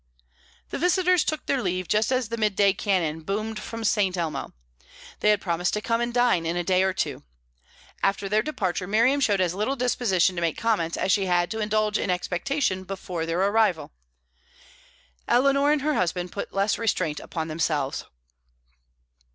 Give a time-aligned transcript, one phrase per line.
[0.69, 4.51] The visitors took their leave just as the midday cannon boomed from Sant' Elmo.
[5.19, 7.21] They had promised to come and dine in a day or two.
[8.01, 11.59] After their departure, Miriam showed as little disposition to make comments as she had to
[11.59, 13.91] indulge in expectation before their arrival.
[15.27, 18.05] Eleanor and her husband put less restraint upon themselves.